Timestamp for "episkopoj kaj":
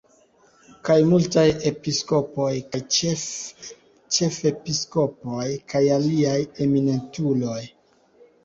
1.71-2.81